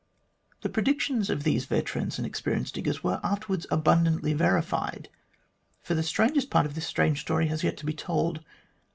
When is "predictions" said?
0.69-1.29